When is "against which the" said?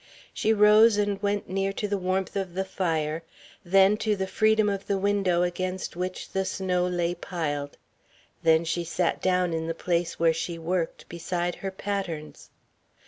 5.43-6.43